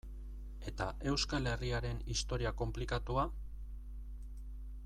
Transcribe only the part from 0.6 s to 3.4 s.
Eta Euskal Herriaren historia konplikatua?